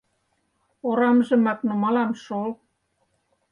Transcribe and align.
Орамжымак 0.87 1.59
нумалам 1.67 2.09
шол. 2.23 2.51